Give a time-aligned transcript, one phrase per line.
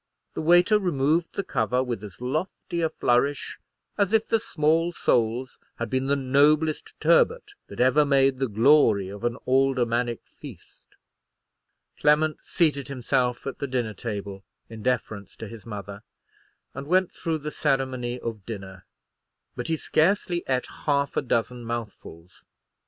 [0.33, 3.59] The waiter removed the cover with as lofty a flourish
[3.99, 9.09] as if the small soles had been the noblest turbot that ever made the glory
[9.09, 10.87] of an aldermannic feast.
[11.99, 16.01] Clement seated himself at the dinner table, in deference to his mother,
[16.73, 18.87] and went through the ceremony of dinner;
[19.55, 22.43] but he scarcely ate half a dozen mouthfuls.